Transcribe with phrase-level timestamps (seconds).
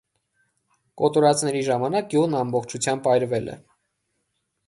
[1.01, 3.61] Կոտորածների ժամանակ գյուղն ամբողջությամբ այրվել է։